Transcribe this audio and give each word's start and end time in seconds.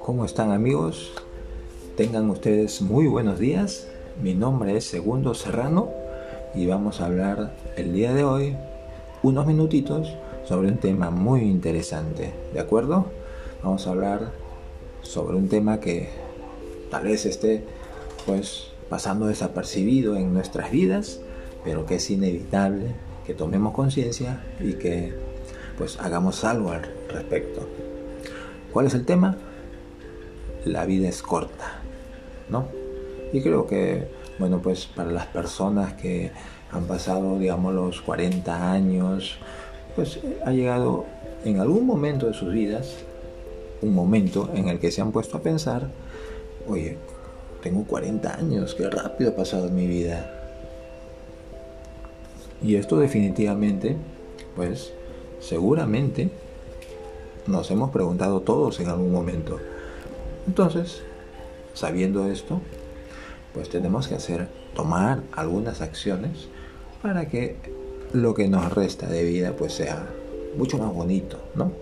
¿Cómo 0.00 0.24
están 0.24 0.50
amigos? 0.50 1.12
Tengan 1.96 2.28
ustedes 2.30 2.82
muy 2.82 3.06
buenos 3.06 3.38
días. 3.38 3.86
Mi 4.20 4.34
nombre 4.34 4.76
es 4.76 4.84
Segundo 4.84 5.34
Serrano 5.34 5.90
y 6.54 6.66
vamos 6.66 7.00
a 7.00 7.06
hablar 7.06 7.54
el 7.76 7.92
día 7.92 8.12
de 8.12 8.24
hoy 8.24 8.56
unos 9.22 9.46
minutitos 9.46 10.12
sobre 10.44 10.68
un 10.68 10.78
tema 10.78 11.10
muy 11.10 11.42
interesante. 11.42 12.32
¿De 12.52 12.58
acuerdo? 12.58 13.06
Vamos 13.62 13.86
a 13.86 13.90
hablar 13.90 14.32
sobre 15.02 15.36
un 15.36 15.48
tema 15.48 15.78
que 15.78 16.08
tal 16.90 17.04
vez 17.04 17.24
esté 17.26 17.62
pues 18.26 18.68
pasando 18.88 19.26
desapercibido 19.26 20.16
en 20.16 20.34
nuestras 20.34 20.72
vidas, 20.72 21.20
pero 21.64 21.86
que 21.86 21.94
es 21.94 22.10
inevitable 22.10 23.11
que 23.26 23.34
tomemos 23.34 23.72
conciencia 23.74 24.44
y 24.60 24.74
que 24.74 25.14
pues 25.78 25.98
hagamos 26.00 26.44
algo 26.44 26.70
al 26.70 26.82
respecto. 27.08 27.68
¿Cuál 28.72 28.86
es 28.86 28.94
el 28.94 29.04
tema? 29.04 29.36
la 30.64 30.86
vida 30.86 31.08
es 31.08 31.22
corta, 31.22 31.80
¿no? 32.48 32.66
Y 33.32 33.40
creo 33.40 33.66
que, 33.66 34.08
bueno, 34.38 34.60
pues 34.60 34.86
para 34.86 35.10
las 35.10 35.26
personas 35.26 35.94
que 35.94 36.30
han 36.70 36.84
pasado, 36.84 37.38
digamos, 37.38 37.74
los 37.74 38.00
40 38.02 38.72
años, 38.72 39.38
pues 39.96 40.20
ha 40.44 40.50
llegado 40.50 41.06
en 41.44 41.60
algún 41.60 41.86
momento 41.86 42.26
de 42.26 42.34
sus 42.34 42.52
vidas, 42.52 42.96
un 43.80 43.94
momento 43.94 44.50
en 44.54 44.68
el 44.68 44.78
que 44.78 44.90
se 44.90 45.00
han 45.00 45.12
puesto 45.12 45.38
a 45.38 45.40
pensar, 45.40 45.88
oye, 46.68 46.98
tengo 47.62 47.84
40 47.84 48.34
años, 48.34 48.74
qué 48.74 48.88
rápido 48.88 49.30
ha 49.30 49.36
pasado 49.36 49.68
mi 49.70 49.86
vida. 49.86 50.41
Y 52.62 52.76
esto 52.76 52.98
definitivamente, 52.98 53.96
pues 54.56 54.92
seguramente 55.40 56.30
nos 57.46 57.70
hemos 57.70 57.90
preguntado 57.90 58.40
todos 58.40 58.78
en 58.80 58.88
algún 58.88 59.12
momento. 59.12 59.58
Entonces, 60.46 61.02
sabiendo 61.74 62.30
esto, 62.30 62.60
pues 63.54 63.68
tenemos 63.68 64.08
que 64.08 64.14
hacer, 64.14 64.48
tomar 64.74 65.22
algunas 65.32 65.80
acciones 65.80 66.48
para 67.02 67.28
que 67.28 67.56
lo 68.12 68.34
que 68.34 68.48
nos 68.48 68.72
resta 68.72 69.08
de 69.08 69.24
vida 69.24 69.54
pues 69.56 69.72
sea 69.74 70.08
mucho 70.56 70.78
más 70.78 70.92
bonito, 70.92 71.38
¿no? 71.54 71.72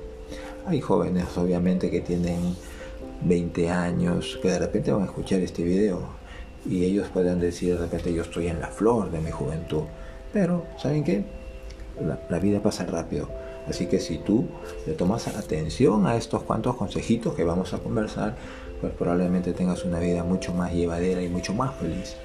Hay 0.66 0.80
jóvenes 0.80 1.36
obviamente 1.36 1.90
que 1.90 2.00
tienen 2.00 2.55
20 3.22 3.70
años 3.70 4.38
que 4.40 4.48
de 4.48 4.58
repente 4.58 4.92
van 4.92 5.02
a 5.02 5.06
escuchar 5.06 5.40
este 5.40 5.62
video 5.62 6.00
y 6.66 6.84
ellos 6.84 7.08
pueden 7.08 7.40
decir 7.40 7.74
de 7.74 7.80
repente 7.80 8.12
yo 8.12 8.22
estoy 8.22 8.48
en 8.48 8.60
la 8.60 8.68
flor 8.68 9.10
de 9.10 9.20
mi 9.20 9.30
juventud, 9.30 9.83
pero 10.33 10.64
¿saben 10.78 11.05
qué? 11.05 11.25
La, 12.28 12.39
vida 12.39 12.61
pasa 12.62 12.86
rápido 12.86 13.28
Así 13.69 13.86
que 13.86 14.00
si 14.00 14.19
tú 14.19 14.47
le 14.86 14.95
tomas 14.95 15.28
atención 15.28 16.06
a 16.06 16.17
estos 16.17 16.42
cuantos 16.42 16.77
consejitos 16.77 17.34
que 17.34 17.45
vamos 17.45 17.75
a 17.75 17.78
conversar, 17.78 18.34
pues 18.81 18.92
probablemente 18.95 19.53
tengas 19.53 19.84
una 19.84 19.98
vida 19.98 20.25
mucho 20.25 20.55
más 20.55 20.73
llevadera 20.73 21.23
y 21.23 21.28
mucho 21.28 21.53
más 21.53 21.75
feliz. 21.77 22.17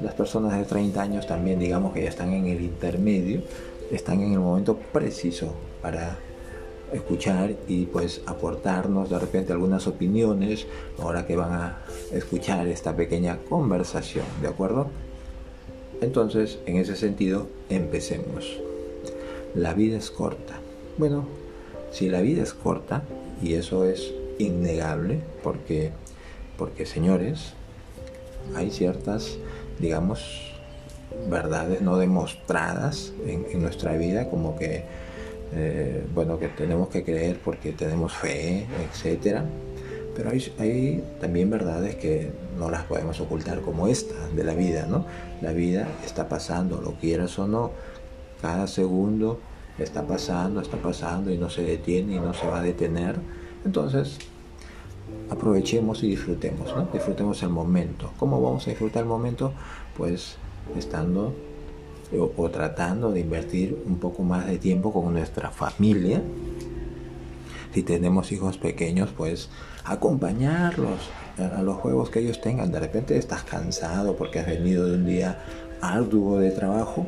Las 0.00 0.14
personas 0.14 0.56
de 0.56 0.64
30 0.64 1.02
años 1.02 1.26
también 1.26 1.58
digamos 1.58 1.92
que 1.92 2.02
ya 2.04 2.08
están 2.08 2.32
en 2.32 2.46
el 2.46 2.62
intermedio, 2.62 3.42
están 3.90 4.20
en 4.20 4.32
el 4.32 4.38
momento 4.38 4.78
preciso 4.92 5.52
para 5.82 6.16
escuchar 6.92 7.54
y 7.68 7.86
pues 7.86 8.22
aportarnos 8.26 9.10
de 9.10 9.18
repente 9.18 9.52
algunas 9.52 9.86
opiniones 9.86 10.66
ahora 10.98 11.26
que 11.26 11.36
van 11.36 11.52
a 11.52 11.78
escuchar 12.12 12.66
esta 12.68 12.96
pequeña 12.96 13.38
conversación, 13.48 14.24
¿de 14.40 14.48
acuerdo? 14.48 14.88
Entonces, 16.00 16.58
en 16.66 16.76
ese 16.76 16.96
sentido, 16.96 17.46
empecemos. 17.68 18.58
La 19.54 19.74
vida 19.74 19.98
es 19.98 20.10
corta. 20.10 20.54
Bueno, 20.96 21.26
si 21.90 22.08
la 22.08 22.20
vida 22.20 22.42
es 22.42 22.54
corta, 22.54 23.02
y 23.42 23.54
eso 23.54 23.84
es 23.84 24.12
innegable, 24.38 25.20
porque, 25.42 25.92
porque 26.56 26.86
señores, 26.86 27.52
hay 28.54 28.70
ciertas, 28.70 29.38
digamos, 29.78 30.52
verdades 31.28 31.82
no 31.82 31.96
demostradas 31.98 33.12
en, 33.26 33.60
nuestra 33.60 33.96
vida, 33.96 34.28
como 34.30 34.56
que, 34.56 34.84
eh, 35.54 36.04
bueno, 36.14 36.38
que 36.38 36.48
tenemos 36.48 36.88
que 36.88 37.02
creer 37.02 37.38
porque 37.44 37.72
tenemos 37.72 38.12
fe, 38.12 38.66
etcétera. 38.88 39.44
Pero 40.14 40.30
hay, 40.30 40.52
hay, 40.58 41.04
también 41.20 41.50
verdades 41.50 41.96
que 41.96 42.32
no 42.58 42.70
las 42.70 42.84
podemos 42.84 43.20
ocultar, 43.20 43.60
como 43.60 43.86
esta 43.86 44.14
de 44.34 44.44
la 44.44 44.54
vida, 44.54 44.86
¿no? 44.86 45.06
La 45.40 45.52
vida 45.52 45.88
está 46.04 46.28
pasando, 46.28 46.80
lo 46.80 46.92
quieras 46.94 47.38
o 47.38 47.46
no, 47.46 47.70
cada 48.40 48.66
segundo 48.66 49.40
está 49.78 50.06
pasando, 50.06 50.60
está 50.60 50.76
pasando 50.76 51.30
y 51.30 51.38
no 51.38 51.48
se 51.48 51.62
detiene 51.62 52.16
y 52.16 52.18
no 52.18 52.34
se 52.34 52.46
va 52.46 52.60
a 52.60 52.62
detener. 52.62 53.16
Entonces, 53.64 54.18
aprovechemos 55.30 56.02
y 56.02 56.08
disfrutemos, 56.08 56.74
¿no? 56.74 56.88
Disfrutemos 56.92 57.42
el 57.42 57.50
momento. 57.50 58.10
¿Cómo 58.18 58.40
vamos 58.40 58.66
a 58.66 58.70
disfrutar 58.70 59.02
el 59.02 59.08
momento? 59.08 59.52
Pues 59.96 60.36
estando 60.76 61.34
o, 62.36 62.50
tratando 62.50 63.12
de 63.12 63.20
invertir 63.20 63.80
un 63.86 63.98
poco 63.98 64.22
más 64.22 64.46
de 64.46 64.58
tiempo 64.58 64.92
con 64.92 65.12
nuestra 65.12 65.50
familia. 65.50 66.20
Si 67.72 67.82
tenemos 67.82 68.32
hijos 68.32 68.58
pequeños, 68.58 69.10
pues 69.16 69.48
acompañarlos 69.84 71.10
a 71.38 71.62
los 71.62 71.76
juegos 71.76 72.10
que 72.10 72.20
ellos 72.20 72.40
tengan. 72.40 72.72
De 72.72 72.80
repente 72.80 73.16
estás 73.16 73.44
cansado 73.44 74.16
porque 74.16 74.40
has 74.40 74.46
venido 74.46 74.86
de 74.86 74.94
un 74.96 75.06
día 75.06 75.38
arduo 75.80 76.38
de 76.38 76.50
trabajo 76.50 77.06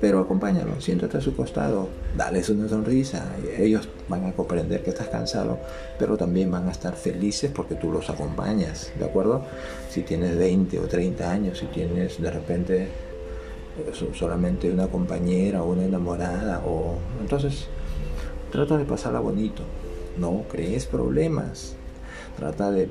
pero 0.00 0.20
acompáñalo, 0.20 0.80
siéntate 0.80 1.18
a 1.18 1.20
su 1.20 1.34
costado, 1.34 1.88
dales 2.16 2.48
una 2.50 2.68
sonrisa. 2.68 3.32
Ellos 3.58 3.88
van 4.08 4.26
a 4.26 4.32
comprender 4.32 4.82
que 4.82 4.90
estás 4.90 5.08
cansado, 5.08 5.58
pero 5.98 6.16
también 6.16 6.50
van 6.50 6.68
a 6.68 6.72
estar 6.72 6.94
felices 6.94 7.50
porque 7.52 7.74
tú 7.74 7.90
los 7.90 8.08
acompañas, 8.08 8.92
¿de 8.96 9.04
acuerdo? 9.04 9.42
Si 9.90 10.02
tienes 10.02 10.36
20 10.36 10.78
o 10.78 10.86
30 10.86 11.30
años, 11.30 11.58
si 11.58 11.66
tienes 11.66 12.20
de 12.20 12.30
repente 12.30 12.82
eh, 12.84 14.12
solamente 14.14 14.70
una 14.70 14.86
compañera 14.86 15.64
o 15.64 15.72
una 15.72 15.84
enamorada, 15.84 16.62
o 16.64 16.98
entonces 17.20 17.66
trata 18.50 18.76
de 18.76 18.84
pasarla 18.84 19.20
bonito, 19.20 19.62
no 20.18 20.44
crees 20.50 20.86
problemas, 20.86 21.74
trata 22.36 22.70
de 22.70 22.88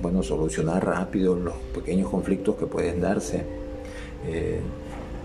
bueno 0.00 0.22
solucionar 0.22 0.84
rápido 0.84 1.34
los 1.34 1.54
pequeños 1.74 2.10
conflictos 2.10 2.56
que 2.56 2.66
pueden 2.66 3.00
darse. 3.00 3.44
Eh, 4.26 4.60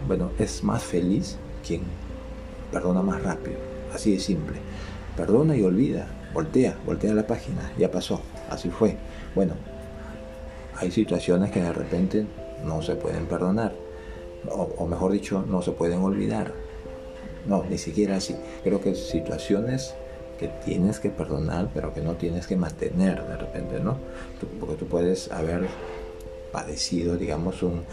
bueno, 0.07 0.31
es 0.37 0.63
más 0.63 0.83
feliz 0.83 1.37
quien 1.65 1.81
perdona 2.71 3.01
más 3.01 3.23
rápido. 3.23 3.57
Así 3.93 4.13
de 4.13 4.19
simple. 4.19 4.57
Perdona 5.15 5.55
y 5.55 5.63
olvida. 5.63 6.07
Voltea, 6.33 6.77
voltea 6.85 7.13
la 7.13 7.27
página. 7.27 7.71
Ya 7.77 7.91
pasó. 7.91 8.21
Así 8.49 8.69
fue. 8.69 8.97
Bueno, 9.35 9.53
hay 10.75 10.91
situaciones 10.91 11.51
que 11.51 11.61
de 11.61 11.71
repente 11.71 12.25
no 12.65 12.81
se 12.81 12.95
pueden 12.95 13.25
perdonar. 13.27 13.73
O, 14.49 14.87
mejor 14.87 15.11
dicho, 15.11 15.45
no 15.47 15.61
se 15.61 15.71
pueden 15.71 15.99
olvidar. 15.99 16.53
No, 17.45 17.63
ni 17.69 17.77
siquiera 17.77 18.17
así. 18.17 18.35
Creo 18.63 18.81
que 18.81 18.95
situaciones 18.95 19.95
que 20.39 20.47
tienes 20.65 20.99
que 20.99 21.09
perdonar, 21.09 21.69
pero 21.73 21.93
que 21.93 22.01
no 22.01 22.13
tienes 22.13 22.47
que 22.47 22.55
mantener 22.55 23.23
de 23.25 23.37
repente, 23.37 23.79
¿no? 23.79 23.97
porque 24.59 24.75
tú 24.75 24.87
puedes 24.87 25.31
haber 25.31 25.67
padecido, 26.51 27.17
digamos, 27.17 27.63
un, 27.63 27.83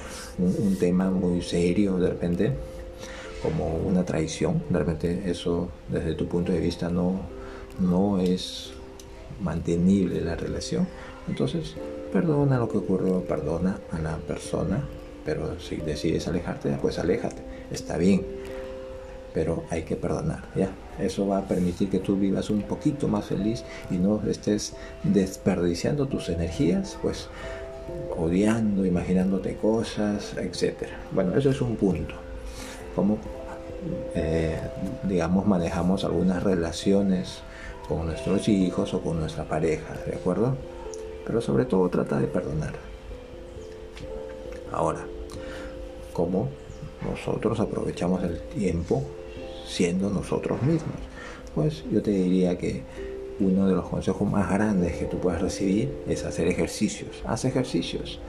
tema 0.78 1.10
muy 1.10 1.43
serio 1.43 1.97
de 1.97 2.10
repente, 2.10 2.53
como 3.43 3.77
una 3.77 4.05
traición, 4.05 4.62
de 4.69 4.78
repente 4.78 5.22
eso 5.27 5.69
desde 5.89 6.15
tu 6.15 6.28
punto 6.28 6.53
de 6.53 6.60
vista 6.60 6.91
no, 6.91 7.21
no 7.78 8.19
es 8.21 8.72
mantenible 9.41 10.21
la 10.21 10.37
relación. 10.37 10.87
Entonces, 11.27 11.75
perdona 12.12 12.59
lo 12.59 12.69
que 12.69 12.78
ocurrió, 12.78 13.22
perdona 13.25 13.78
a 13.93 13.99
la 13.99 14.16
persona, 14.19 14.84
pero 15.25 15.59
si 15.59 15.77
decides 15.77 16.28
alejarte, 16.28 16.77
pues 16.81 16.99
aléjate, 16.99 17.43
está 17.71 17.97
bien, 17.97 18.27
pero 19.32 19.64
hay 19.70 19.82
que 19.82 19.96
perdonar, 19.96 20.44
¿ya? 20.54 20.71
Eso 20.98 21.27
va 21.27 21.38
a 21.38 21.48
permitir 21.48 21.88
que 21.88 21.98
tú 21.98 22.16
vivas 22.16 22.50
un 22.50 22.62
poquito 22.62 23.09
más 23.09 23.27
feliz 23.27 23.65
y 23.91 23.97
no 23.97 24.21
estés 24.28 24.74
desperdiciando 25.03 26.06
tus 26.06 26.28
energías, 26.28 26.98
pues 27.00 27.28
odiando, 28.16 28.84
imaginándote 28.84 29.56
cosas, 29.56 30.34
etc. 30.36 30.88
Bueno, 31.12 31.36
eso 31.36 31.50
es 31.50 31.60
un 31.60 31.77
punto. 31.77 32.15
Cómo, 32.94 33.18
eh, 34.15 34.59
digamos, 35.04 35.47
manejamos 35.47 36.04
algunas 36.04 36.42
relaciones 36.42 37.41
con 37.88 38.06
nuestros 38.06 38.48
hijos 38.48 38.92
o 38.94 39.00
con 39.00 39.18
nuestra 39.18 39.44
pareja, 39.44 39.94
¿de 40.06 40.15
acuerdo? 40.15 40.56
Pero 41.26 41.41
sobre 41.41 41.65
todo 41.65 41.88
trata 41.88 42.18
de 42.18 42.26
perdonar. 42.26 42.74
Ahora, 44.72 45.00
¿cómo 46.12 46.48
nosotros 47.09 47.59
aprovechamos 47.59 48.22
el 48.22 48.41
tiempo 48.41 49.03
siendo 49.71 50.11
nosotros 50.11 50.61
mismos? 50.63 50.97
Pues 51.55 51.84
yo 51.91 52.03
te 52.03 52.11
diría 52.11 52.59
que 52.59 52.83
uno 53.41 53.67
de 53.67 53.75
los 53.75 53.89
consejos 53.89 54.31
más 54.31 54.51
grandes 54.51 54.97
que 54.97 55.07
tú 55.07 55.19
puedes 55.19 55.41
recibir 55.41 55.93
es 56.07 56.25
hacer 56.25 56.49
ejercicios. 56.49 57.22
Haz 57.25 57.45
ejercicios. 57.45 58.21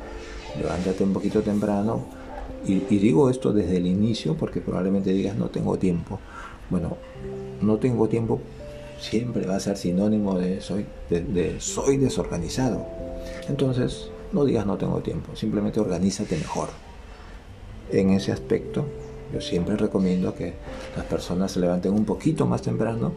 Levántate 0.59 1.03
un 1.03 1.13
poquito 1.13 1.41
temprano 1.41 2.05
Y, 2.65 2.79
digo 2.79 3.29
esto 3.29 3.53
desde 3.53 3.77
el 3.77 3.87
inicio 3.87 4.35
porque 4.35 4.61
probablemente 4.61 5.11
digas 5.11 5.35
no 5.35 5.49
tengo 5.49 5.77
tiempo. 5.77 6.19
Bueno, 6.69 6.97
no 7.61 7.77
tengo 7.77 8.07
tiempo 8.07 8.39
siempre 8.99 9.47
va 9.47 9.55
a 9.55 9.59
ser 9.59 9.77
sinónimo 9.77 10.37
de 10.37 10.61
soy, 10.61 10.85
de 11.09 11.55
soy 11.59 11.97
desorganizado. 11.97 12.85
Entonces, 13.49 14.11
no 14.31 14.45
digas 14.45 14.65
no 14.65 14.77
tengo 14.77 14.99
tiempo, 14.99 15.35
simplemente 15.35 15.79
organízate 15.79 16.37
mejor. 16.37 16.69
En 17.91 18.11
ese 18.11 18.31
aspecto, 18.31 18.85
yo 19.33 19.41
siempre 19.41 19.75
recomiendo 19.75 20.35
que 20.35 20.53
las 20.95 21.05
personas 21.05 21.51
se 21.51 21.59
levanten 21.59 21.93
un 21.93 22.05
poquito 22.05 22.45
más 22.45 22.61
temprano 22.61 23.13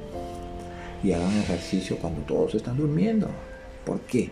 y 1.02 1.12
hagan 1.12 1.36
ejercicio 1.38 1.96
cuando 1.98 2.22
todos 2.22 2.54
están 2.54 2.76
durmiendo. 2.76 3.28
¿Por 3.84 4.00
qué? 4.00 4.30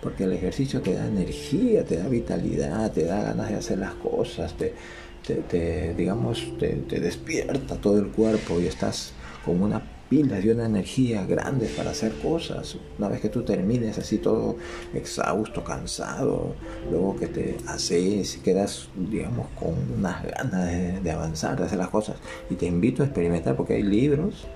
Porque 0.00 0.24
el 0.24 0.32
ejercicio 0.32 0.80
te 0.80 0.94
da 0.94 1.06
energía, 1.06 1.84
te 1.84 1.96
da 1.96 2.08
vitalidad, 2.08 2.92
te 2.92 3.04
da 3.04 3.22
ganas 3.22 3.50
de 3.50 3.56
hacer 3.56 3.78
las 3.78 3.94
cosas, 3.94 4.54
te, 4.54 5.94
digamos, 5.94 6.44
te, 6.58 6.68
te 6.68 7.00
despierta 7.00 7.76
todo 7.76 7.98
el 7.98 8.08
cuerpo 8.08 8.60
y 8.60 8.66
estás 8.66 9.12
con 9.44 9.62
una 9.62 9.82
pilas 10.08 10.44
de 10.44 10.52
una 10.52 10.66
energía 10.66 11.24
grande 11.26 11.66
para 11.76 11.90
hacer 11.90 12.12
cosas. 12.22 12.76
Una 12.98 13.08
vez 13.08 13.20
que 13.20 13.28
tú 13.28 13.42
termines 13.42 13.98
así 13.98 14.18
todo 14.18 14.56
exhausto, 14.94 15.64
cansado, 15.64 16.54
luego 16.90 17.16
que 17.16 17.26
te 17.26 17.56
haces 17.66 18.36
y 18.36 18.40
quedas, 18.40 18.88
digamos, 18.94 19.48
con 19.58 19.74
unas 19.98 20.24
ganas 20.24 21.02
de, 21.02 21.10
avanzar, 21.10 21.58
de 21.58 21.64
hacer 21.64 21.78
las 21.78 21.88
cosas. 21.88 22.16
Y 22.50 22.54
te 22.54 22.66
invito 22.66 23.02
a 23.02 23.06
experimentar 23.06 23.56
porque 23.56 23.74
hay 23.74 23.82
libros 23.82 24.46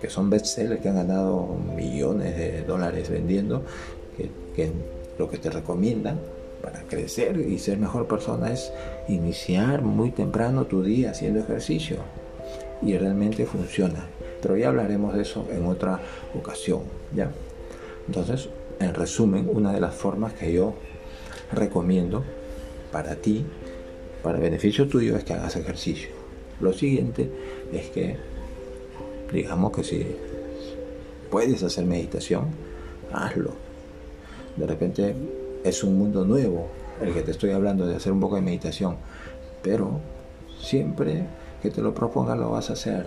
que 0.00 0.08
son 0.08 0.30
bestsellers 0.30 0.80
que 0.80 0.88
han 0.88 0.94
ganado 0.94 1.56
millones 1.76 2.36
de 2.36 2.62
dólares 2.62 3.10
vendiendo, 3.10 3.64
que 4.54 4.72
lo 5.18 5.28
que 5.28 5.38
te 5.38 5.50
recomiendan 5.50 6.20
para 6.62 6.82
crecer 6.82 7.38
y 7.38 7.58
ser 7.58 7.78
mejor 7.78 8.06
persona 8.06 8.52
es 8.52 8.72
iniciar 9.08 9.82
muy 9.82 10.10
temprano 10.10 10.66
tu 10.66 10.82
día 10.82 11.10
haciendo 11.10 11.40
ejercicio 11.40 11.96
y 12.82 12.96
realmente 12.96 13.46
funciona 13.46 14.06
pero 14.40 14.56
ya 14.56 14.68
hablaremos 14.68 15.14
de 15.14 15.22
eso 15.22 15.46
en 15.50 15.66
otra 15.66 16.00
ocasión, 16.34 16.82
¿ya? 17.14 17.30
Entonces, 18.06 18.48
en 18.80 18.94
resumen, 18.94 19.48
una 19.52 19.72
de 19.72 19.80
las 19.80 19.94
formas 19.94 20.32
que 20.32 20.52
yo 20.52 20.74
recomiendo 21.52 22.24
para 22.92 23.16
ti, 23.16 23.44
para 24.22 24.38
beneficio 24.38 24.88
tuyo, 24.88 25.16
es 25.16 25.24
que 25.24 25.34
hagas 25.34 25.56
ejercicio. 25.56 26.10
Lo 26.60 26.72
siguiente 26.72 27.30
es 27.72 27.90
que, 27.90 28.16
digamos 29.32 29.72
que 29.72 29.84
si 29.84 30.06
puedes 31.30 31.62
hacer 31.62 31.84
meditación, 31.84 32.46
hazlo. 33.12 33.52
De 34.56 34.66
repente 34.66 35.14
es 35.64 35.84
un 35.84 35.98
mundo 35.98 36.24
nuevo 36.24 36.68
el 37.00 37.12
que 37.12 37.22
te 37.22 37.30
estoy 37.30 37.50
hablando 37.50 37.86
de 37.86 37.94
hacer 37.94 38.12
un 38.12 38.20
poco 38.20 38.36
de 38.36 38.42
meditación, 38.42 38.96
pero 39.62 40.00
siempre 40.60 41.26
que 41.62 41.70
te 41.70 41.80
lo 41.80 41.94
proponga 41.94 42.34
lo 42.34 42.50
vas 42.50 42.70
a 42.70 42.72
hacer 42.72 43.06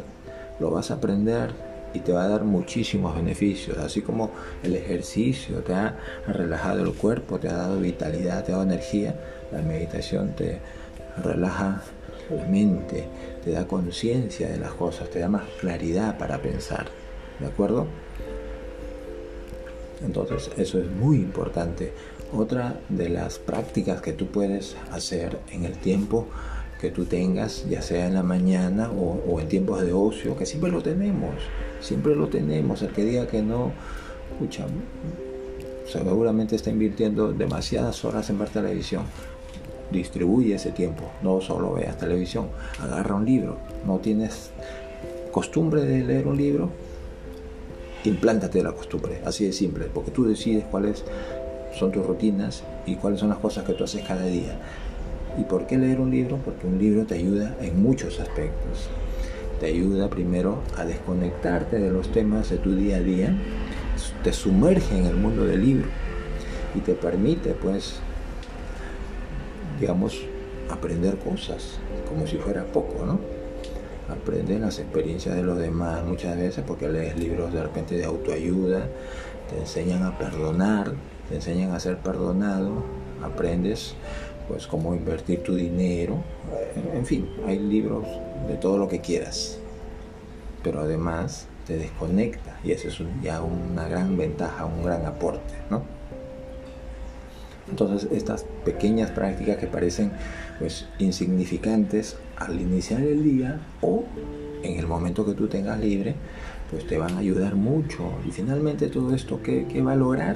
lo 0.62 0.70
vas 0.70 0.92
a 0.92 0.96
aprender 0.96 1.52
y 1.94 2.00
te 2.00 2.14
va 2.14 2.24
a 2.24 2.30
dar 2.30 2.46
muchísimos 2.46 3.16
beneficios, 3.16 3.78
así 3.80 4.02
como 4.02 4.32
el 4.64 4.76
ejercicio 4.76 5.58
te 5.58 5.74
ha 5.74 5.98
relajado 6.28 6.84
el 6.84 6.94
cuerpo, 6.94 7.38
te 7.40 7.50
ha 7.50 7.58
dado 7.58 7.80
vitalidad, 7.80 8.46
te 8.46 8.54
ha 8.54 8.56
dado 8.56 8.70
energía, 8.70 9.16
la 9.52 9.62
meditación 9.62 10.34
te 10.36 10.60
relaja 11.22 11.82
la 12.30 12.46
mente, 12.46 13.06
te 13.44 13.52
da 13.52 13.68
conciencia 13.68 14.48
de 14.48 14.58
las 14.58 14.72
cosas, 14.72 15.10
te 15.10 15.20
da 15.20 15.28
más 15.28 15.44
claridad 15.60 16.18
para 16.18 16.42
pensar, 16.42 16.86
¿de 17.40 17.48
acuerdo? 17.48 17.88
Entonces 20.06 20.50
eso 20.58 20.80
es 20.80 20.90
muy 20.90 21.18
importante. 21.18 21.92
Otra 22.34 22.80
de 22.88 23.10
las 23.10 23.38
prácticas 23.38 24.02
que 24.02 24.14
tú 24.14 24.28
puedes 24.28 24.78
hacer 24.92 25.40
en 25.52 25.66
el 25.66 25.74
tiempo 25.74 26.28
que 26.82 26.90
tú 26.90 27.06
tengas, 27.06 27.70
ya 27.70 27.84
sea 27.84 28.08
en 28.08 28.16
la 28.16 28.24
mañana 28.24 28.90
o, 28.90 29.40
en 29.40 29.48
tiempos 29.48 29.82
de 29.82 29.94
ocio, 29.94 30.36
que 30.36 30.48
siempre 30.48 30.72
lo 30.72 30.82
tenemos, 30.82 31.36
siempre 31.80 32.16
lo 32.16 32.28
tenemos. 32.28 32.82
El 32.82 32.90
que 32.90 33.06
diga 33.06 33.28
que 33.28 33.44
no, 33.44 33.72
escucha, 34.32 34.66
seguramente 35.86 36.56
está 36.56 36.72
invirtiendo 36.72 37.34
demasiadas 37.34 38.04
horas 38.04 38.32
en 38.32 38.40
ver 38.40 38.50
televisión. 38.50 39.04
Distribuye 39.92 40.56
ese 40.56 40.72
tiempo, 40.72 41.04
no 41.22 41.40
solo 41.40 41.74
veas 41.74 42.00
televisión, 42.00 42.48
agarra 42.80 43.14
un 43.14 43.26
libro. 43.26 43.58
No 43.86 44.00
tienes 44.00 44.50
costumbre 45.32 45.84
de 45.84 46.04
leer 46.04 46.26
un 46.26 46.38
libro, 46.38 46.72
implántate 48.06 48.64
la 48.64 48.72
costumbre, 48.72 49.22
así 49.24 49.46
de 49.46 49.54
simple, 49.54 49.86
porque 49.94 50.10
tú 50.10 50.26
decides 50.26 50.66
cuáles 50.66 51.04
son 51.78 51.92
tus 51.92 52.04
rutinas 52.06 52.64
y 52.88 52.96
cuáles 52.96 53.20
son 53.20 53.30
las 53.30 53.38
cosas 53.38 53.66
que 53.66 53.74
tú 53.74 53.84
haces 53.84 54.04
cada 54.04 54.26
día. 54.26 54.58
¿Y 55.38 55.44
por 55.44 55.66
qué 55.66 55.78
leer 55.78 56.00
un 56.00 56.12
libro? 56.12 56.38
Porque 56.44 56.68
un 56.68 56.78
libro 56.78 57.06
te 57.06 57.16
ayuda 57.16 57.56
en 57.62 57.82
muchos 57.82 58.20
aspectos. 58.20 58.90
Te 59.60 59.68
ayuda 59.68 60.10
primero 60.10 60.62
a 60.78 60.86
desconectarte 60.86 61.80
de 61.80 61.92
los 61.92 62.12
temas 62.12 62.50
de 62.50 62.58
tu 62.58 62.76
día 62.76 62.98
a 62.98 63.02
día, 63.02 63.36
te 64.24 64.34
sumerge 64.34 64.98
en 64.98 65.06
el 65.06 65.16
mundo 65.16 65.46
del 65.46 65.64
libro 65.64 65.88
y 66.76 66.80
te 66.80 66.94
permite, 66.94 67.52
pues, 67.52 68.00
digamos, 69.80 70.22
aprender 70.70 71.18
cosas 71.18 71.80
como 72.08 72.28
si 72.28 72.38
fuera 72.38 72.66
poco, 72.66 73.06
¿no? 73.06 73.20
Aprender 74.10 74.60
las 74.60 74.80
experiencias 74.80 75.36
de 75.36 75.44
los 75.44 75.58
demás 75.58 76.04
muchas 76.04 76.38
veces 76.38 76.64
porque 76.68 76.90
lees 76.90 77.18
libros 77.18 77.54
de 77.54 77.64
repente 77.64 77.96
de 77.96 78.06
autoayuda, 78.06 78.88
te 79.50 79.60
enseñan 79.60 80.04
a 80.04 80.18
perdonar, 80.18 80.94
te 81.30 81.36
enseñan 81.36 81.72
a 81.72 81.80
ser 81.80 81.98
perdonado, 81.98 82.84
aprendes 83.24 83.96
pues 84.52 84.68
cómo 84.68 84.94
invertir 84.94 85.44
tu 85.44 85.56
dinero, 85.56 86.22
en 86.94 87.06
fin, 87.06 87.26
hay 87.48 87.58
libros 87.58 88.06
de 88.50 88.56
todo 88.56 88.78
lo 88.78 88.90
que 88.90 89.00
quieras, 89.00 89.60
pero 90.62 90.82
además 90.82 91.48
te 91.66 91.78
desconecta 91.78 92.60
y 92.62 92.72
eso 92.74 92.90
es 92.90 93.00
ya 93.24 93.42
una 93.42 93.88
gran 93.88 94.18
ventaja, 94.18 94.66
un 94.66 94.84
gran 94.84 95.06
aporte, 95.06 95.54
¿no? 95.70 95.84
Entonces 97.70 98.12
estas 98.12 98.46
pequeñas 98.66 99.12
prácticas 99.12 99.56
que 99.56 99.68
parecen 99.68 100.12
pues 100.60 100.86
insignificantes 101.00 102.18
al 102.36 102.60
iniciar 102.60 103.00
el 103.04 103.24
día 103.24 103.62
o 103.80 104.04
en 104.64 104.78
el 104.78 104.86
momento 104.86 105.26
que 105.26 105.34
tú 105.34 105.48
tengas 105.48 105.80
libre, 105.80 106.16
pues 106.70 106.86
te 106.86 106.98
van 106.98 107.14
a 107.14 107.20
ayudar 107.20 107.56
mucho. 107.56 108.12
Y 108.28 108.32
finalmente 108.32 108.90
todo 108.90 109.16
esto 109.16 109.42
que, 109.42 109.66
que 109.68 109.82
valorar, 109.82 110.36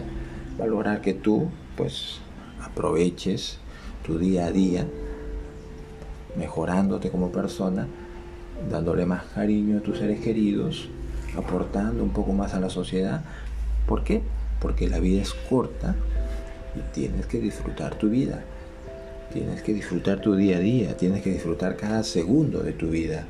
valorar 0.57 1.01
que 1.01 1.13
tú 1.13 1.49
pues 1.75 2.21
aproveches 2.61 3.59
tu 4.05 4.19
día 4.19 4.45
a 4.45 4.51
día, 4.51 4.85
mejorándote 6.37 7.09
como 7.09 7.31
persona, 7.31 7.87
dándole 8.69 9.05
más 9.05 9.23
cariño 9.33 9.79
a 9.79 9.81
tus 9.81 9.97
seres 9.97 10.19
queridos, 10.19 10.89
aportando 11.35 12.03
un 12.03 12.11
poco 12.11 12.33
más 12.33 12.53
a 12.53 12.59
la 12.59 12.69
sociedad. 12.69 13.23
¿Por 13.87 14.03
qué? 14.03 14.21
Porque 14.61 14.87
la 14.87 14.99
vida 14.99 15.21
es 15.21 15.33
corta 15.33 15.95
y 16.75 16.93
tienes 16.93 17.25
que 17.25 17.39
disfrutar 17.39 17.95
tu 17.95 18.09
vida. 18.09 18.43
Tienes 19.33 19.63
que 19.63 19.73
disfrutar 19.73 20.21
tu 20.21 20.35
día 20.35 20.57
a 20.57 20.59
día, 20.59 20.95
tienes 20.95 21.23
que 21.23 21.31
disfrutar 21.31 21.75
cada 21.75 22.03
segundo 22.03 22.59
de 22.59 22.73
tu 22.73 22.87
vida. 22.87 23.25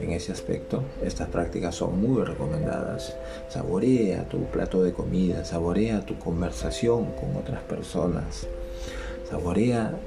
En 0.00 0.10
ese 0.10 0.32
aspecto, 0.32 0.82
estas 1.02 1.28
prácticas 1.28 1.74
son 1.74 2.00
muy 2.00 2.22
recomendadas. 2.24 3.14
Saborea 3.48 4.28
tu 4.28 4.44
plato 4.46 4.82
de 4.82 4.92
comida, 4.92 5.44
saborea 5.44 6.04
tu 6.04 6.18
conversación 6.18 7.12
con 7.12 7.36
otras 7.36 7.62
personas. 7.62 8.46
Saborea, 9.28 9.98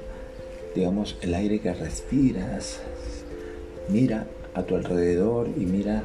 digamos, 0.74 1.18
el 1.20 1.34
aire 1.34 1.60
que 1.60 1.74
respiras. 1.74 2.80
Mira 3.88 4.26
a 4.54 4.62
tu 4.62 4.76
alrededor 4.76 5.48
y 5.56 5.66
mira 5.66 6.02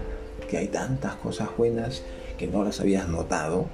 que 0.49 0.57
hay 0.57 0.67
tantas 0.67 1.15
cosas 1.15 1.49
buenas 1.57 2.03
que 2.37 2.47
no 2.47 2.63
las 2.63 2.79
habías 2.81 3.07
notado 3.07 3.67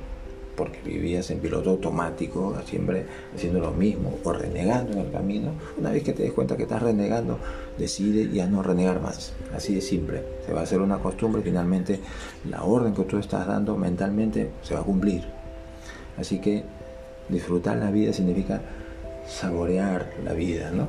porque 0.56 0.80
vivías 0.84 1.32
en 1.32 1.40
piloto 1.40 1.72
automático, 1.72 2.56
siempre 2.66 3.06
haciendo 3.34 3.60
lo 3.60 3.72
mismo 3.72 4.14
o 4.24 4.34
renegando 4.34 4.94
en 4.94 5.00
el 5.00 5.12
camino. 5.12 5.54
Una 5.80 5.92
vez 5.92 6.04
que 6.04 6.14
te 6.14 6.24
des 6.24 6.34
cuenta 6.34 6.56
que 6.56 6.64
estás 6.64 6.84
renegando, 6.84 7.40
decide 7.80 8.30
ya 8.32 8.46
no 8.46 8.62
renegar 8.62 9.02
más. 9.02 9.34
Así 9.56 9.74
de 9.74 9.82
simple. 9.82 10.24
Se 10.46 10.54
va 10.54 10.60
a 10.60 10.64
hacer 10.64 10.82
una 10.82 11.00
costumbre 11.00 11.42
y 11.42 11.46
finalmente 11.46 12.00
la 12.48 12.64
orden 12.64 12.94
que 12.94 13.04
tú 13.04 13.18
estás 13.18 13.48
dando 13.48 13.76
mentalmente 13.76 14.52
se 14.62 14.76
va 14.76 14.82
a 14.82 14.84
cumplir. 14.84 15.24
Así 16.18 16.40
que 16.40 16.64
disfrutar 17.30 17.78
la 17.78 17.90
vida 17.90 18.14
significa 18.14 18.62
saborear 19.32 20.12
la 20.24 20.34
vida, 20.34 20.72
¿no? 20.72 20.88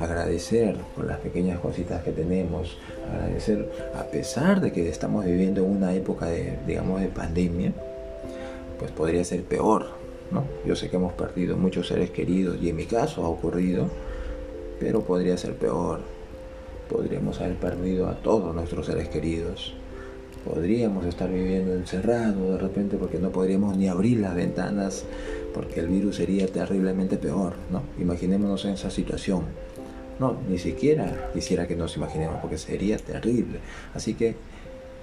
Agradecer 0.00 0.76
por 0.94 1.06
las 1.06 1.18
pequeñas 1.18 1.60
cositas 1.60 2.02
que 2.02 2.10
tenemos, 2.10 2.78
agradecer 3.12 3.70
a 3.96 4.04
pesar 4.04 4.60
de 4.60 4.72
que 4.72 4.88
estamos 4.88 5.24
viviendo 5.24 5.62
en 5.64 5.70
una 5.70 5.94
época 5.94 6.26
de, 6.26 6.58
digamos, 6.66 7.00
de 7.00 7.08
pandemia, 7.08 7.72
pues 8.78 8.90
podría 8.90 9.24
ser 9.24 9.42
peor, 9.44 9.86
¿no? 10.30 10.44
Yo 10.66 10.74
sé 10.74 10.90
que 10.90 10.96
hemos 10.96 11.12
perdido 11.12 11.56
muchos 11.56 11.88
seres 11.88 12.10
queridos 12.10 12.56
y 12.60 12.70
en 12.70 12.76
mi 12.76 12.86
caso 12.86 13.24
ha 13.24 13.28
ocurrido, 13.28 13.88
pero 14.80 15.02
podría 15.02 15.36
ser 15.36 15.54
peor. 15.54 16.00
Podríamos 16.88 17.40
haber 17.40 17.56
perdido 17.56 18.08
a 18.08 18.14
todos 18.16 18.54
nuestros 18.54 18.86
seres 18.86 19.08
queridos. 19.08 19.74
Podríamos 20.44 21.06
estar 21.06 21.30
viviendo 21.30 21.74
encerrados 21.74 22.52
de 22.52 22.58
repente 22.58 22.96
porque 22.96 23.18
no 23.18 23.30
podríamos 23.30 23.76
ni 23.76 23.88
abrir 23.88 24.18
las 24.18 24.34
ventanas 24.34 25.04
porque 25.54 25.80
el 25.80 25.88
virus 25.88 26.16
sería 26.16 26.46
terriblemente 26.46 27.16
peor, 27.16 27.54
¿no? 27.70 27.82
Imaginémonos 27.98 28.64
en 28.64 28.72
esa 28.72 28.90
situación. 28.90 29.42
No, 30.18 30.36
ni 30.48 30.58
siquiera 30.58 31.30
quisiera 31.32 31.66
que 31.66 31.76
nos 31.76 31.96
imaginemos 31.96 32.36
porque 32.40 32.58
sería 32.58 32.98
terrible. 32.98 33.58
Así 33.94 34.14
que 34.14 34.36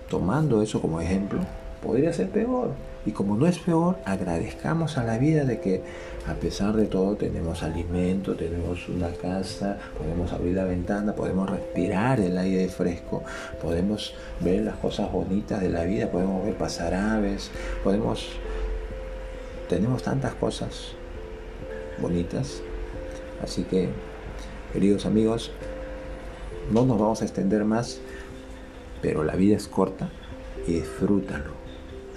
tomando 0.09 0.61
eso 0.61 0.81
como 0.81 1.01
ejemplo, 1.01 1.39
podría 1.81 2.13
ser 2.13 2.29
peor. 2.29 2.71
Y 3.05 3.11
como 3.11 3.35
no 3.35 3.47
es 3.47 3.57
peor, 3.57 3.97
agradezcamos 4.05 4.97
a 4.97 5.03
la 5.03 5.17
vida 5.17 5.43
de 5.43 5.59
que 5.59 5.81
a 6.27 6.35
pesar 6.35 6.75
de 6.75 6.85
todo 6.85 7.15
tenemos 7.15 7.63
alimento, 7.63 8.35
tenemos 8.35 8.87
una 8.89 9.09
casa, 9.09 9.79
podemos 9.97 10.31
abrir 10.33 10.55
la 10.55 10.65
ventana, 10.65 11.13
podemos 11.13 11.49
respirar 11.49 12.19
el 12.19 12.37
aire 12.37 12.69
fresco, 12.69 13.23
podemos 13.59 14.13
ver 14.39 14.61
las 14.61 14.75
cosas 14.75 15.11
bonitas 15.11 15.61
de 15.61 15.69
la 15.69 15.83
vida, 15.83 16.11
podemos 16.11 16.43
ver 16.45 16.55
pasar 16.55 16.93
aves, 16.93 17.49
podemos... 17.83 18.29
Tenemos 19.67 20.03
tantas 20.03 20.33
cosas 20.35 20.91
bonitas. 21.99 22.61
Así 23.41 23.63
que, 23.63 23.89
queridos 24.73 25.05
amigos, 25.05 25.51
no 26.71 26.85
nos 26.85 26.99
vamos 26.99 27.21
a 27.21 27.25
extender 27.25 27.63
más, 27.65 27.99
pero 29.01 29.23
la 29.23 29.35
vida 29.35 29.55
es 29.55 29.67
corta 29.67 30.09
y 30.67 30.73
disfrútalo. 30.73 31.60